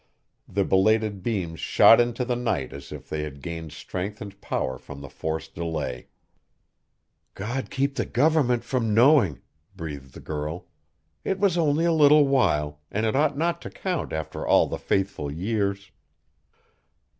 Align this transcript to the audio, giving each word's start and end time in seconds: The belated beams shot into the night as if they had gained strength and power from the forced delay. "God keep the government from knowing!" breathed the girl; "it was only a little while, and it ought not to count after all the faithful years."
The 0.47 0.65
belated 0.65 1.21
beams 1.21 1.59
shot 1.59 2.01
into 2.01 2.25
the 2.25 2.35
night 2.35 2.73
as 2.73 2.91
if 2.91 3.07
they 3.07 3.21
had 3.21 3.39
gained 3.39 3.71
strength 3.71 4.19
and 4.19 4.41
power 4.41 4.79
from 4.79 4.99
the 5.01 5.09
forced 5.11 5.53
delay. 5.53 6.07
"God 7.35 7.69
keep 7.69 7.93
the 7.93 8.05
government 8.07 8.63
from 8.63 8.95
knowing!" 8.95 9.41
breathed 9.75 10.15
the 10.15 10.19
girl; 10.19 10.65
"it 11.23 11.39
was 11.39 11.55
only 11.55 11.85
a 11.85 11.93
little 11.93 12.27
while, 12.27 12.79
and 12.89 13.05
it 13.05 13.15
ought 13.15 13.37
not 13.37 13.61
to 13.61 13.69
count 13.69 14.11
after 14.11 14.43
all 14.43 14.65
the 14.65 14.79
faithful 14.79 15.31
years." 15.31 15.91